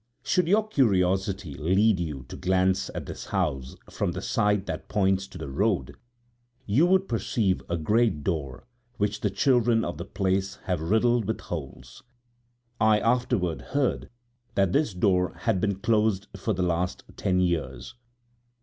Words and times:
Should 0.23 0.47
your 0.47 0.67
curiosity 0.67 1.53
lead 1.53 1.99
you 1.99 2.25
to 2.29 2.35
glance 2.35 2.89
at 2.95 3.05
this 3.05 3.25
house 3.25 3.75
from 3.87 4.13
the 4.13 4.21
side 4.23 4.65
that 4.65 4.89
points 4.89 5.27
to 5.27 5.37
the 5.37 5.47
road, 5.47 5.95
you 6.65 6.87
would 6.87 7.07
perceive 7.07 7.61
a 7.69 7.77
great 7.77 8.23
door 8.23 8.65
which 8.97 9.21
the 9.21 9.29
children 9.29 9.85
of 9.85 9.99
the 9.99 10.05
place 10.05 10.55
have 10.63 10.81
riddled 10.81 11.25
with 11.25 11.39
holes. 11.41 12.01
I 12.79 12.99
afterward 12.99 13.61
heard 13.61 14.09
that 14.55 14.73
this 14.73 14.95
door 14.95 15.35
had 15.41 15.61
been 15.61 15.75
closed 15.75 16.25
for 16.35 16.53
the 16.53 16.63
last 16.63 17.03
ten 17.15 17.39
years. 17.39 17.93